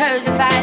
[0.00, 0.59] hers if I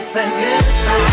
[0.00, 1.09] is the good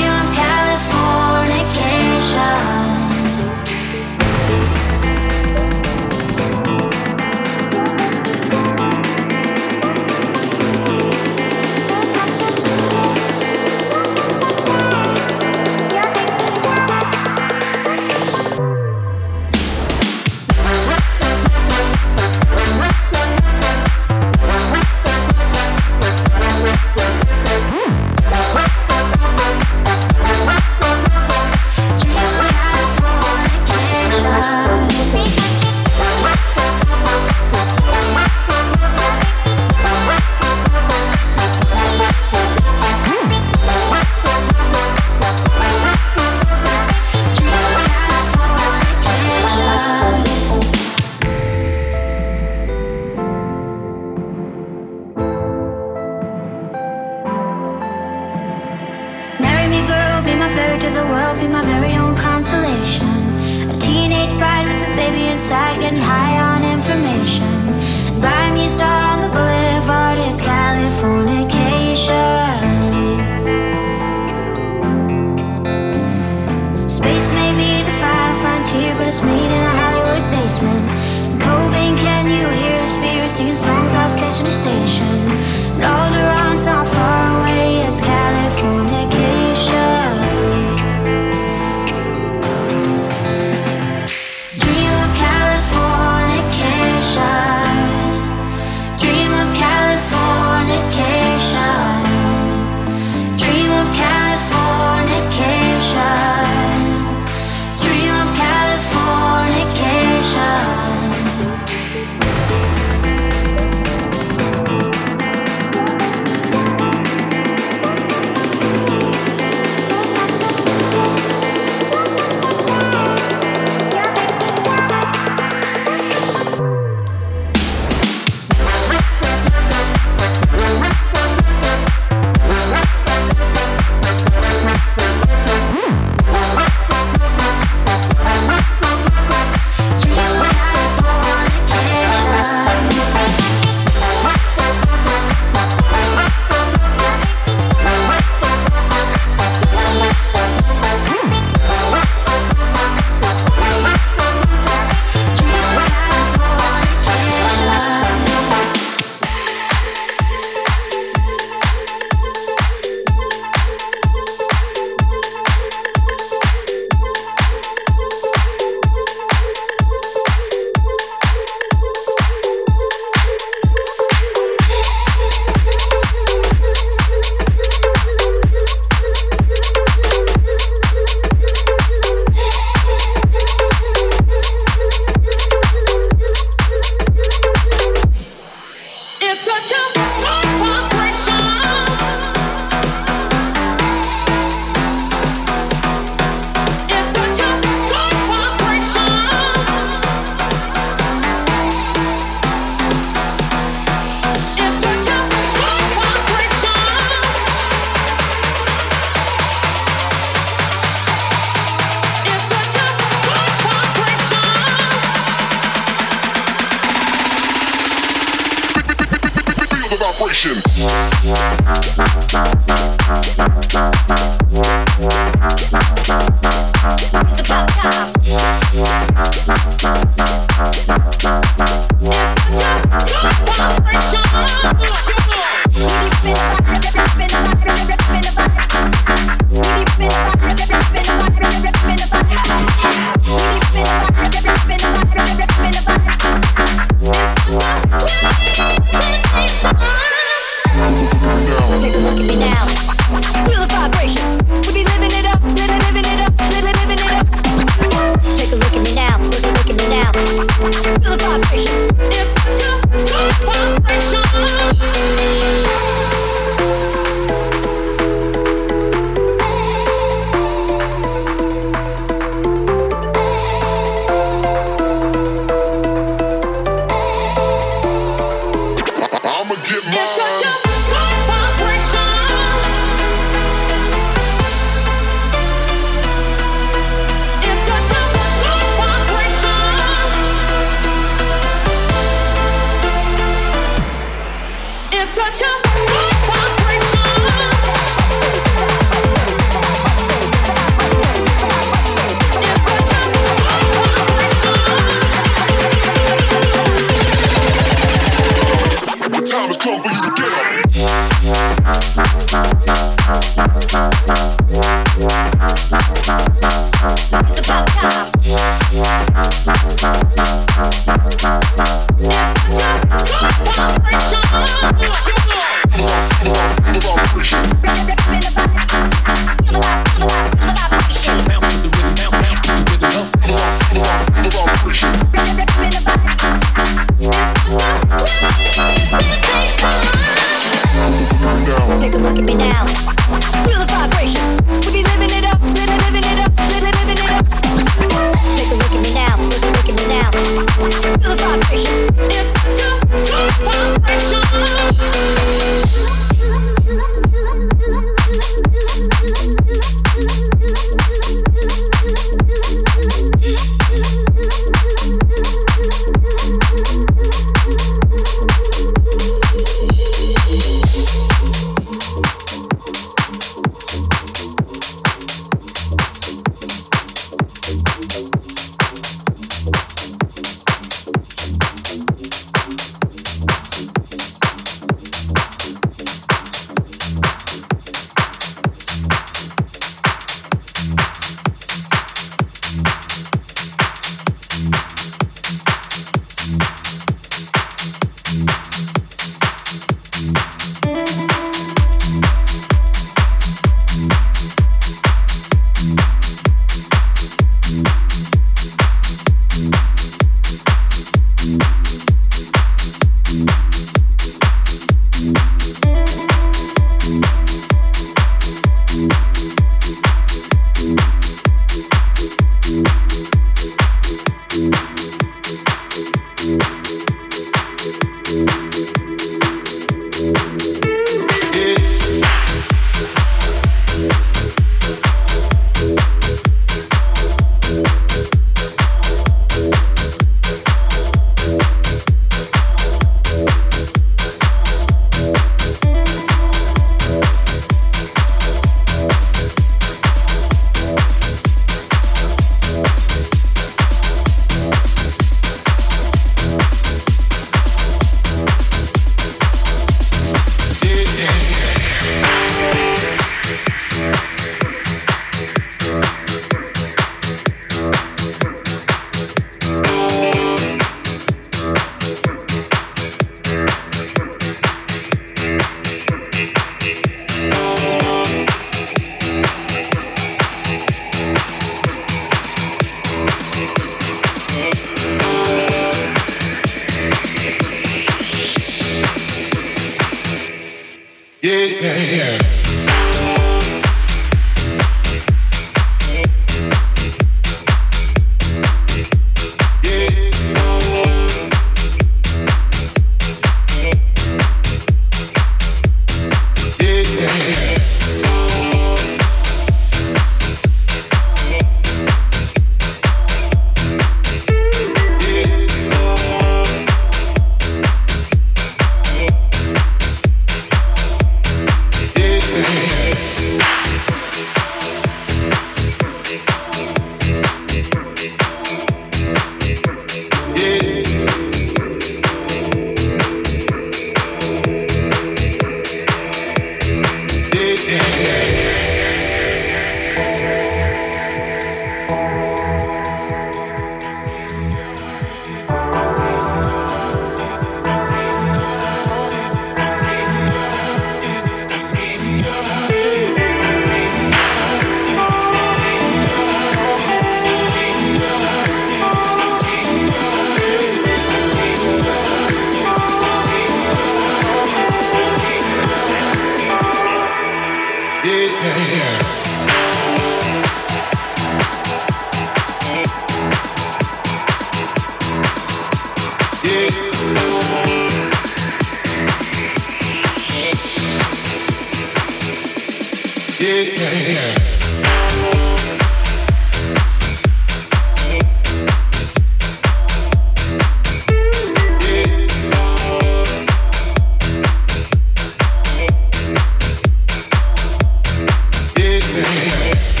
[599.13, 600.00] Let's